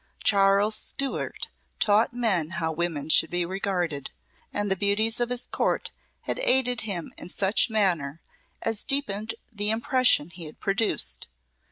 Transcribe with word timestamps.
Charles 0.23 0.73
Stuart 0.73 1.51
taught 1.79 2.11
men 2.11 2.49
how 2.57 2.71
women 2.71 3.07
should 3.07 3.29
be 3.29 3.45
regarded, 3.45 4.09
and 4.51 4.71
the 4.71 4.75
beauties 4.75 5.19
of 5.19 5.29
his 5.29 5.47
Court 5.51 5.91
had 6.21 6.39
aided 6.39 6.81
him 6.81 7.13
in 7.19 7.29
such 7.29 7.69
manner 7.69 8.19
as 8.63 8.83
deepened 8.83 9.35
the 9.53 9.69
impression 9.69 10.31
he 10.31 10.45
had 10.45 10.59
produced. 10.59 11.27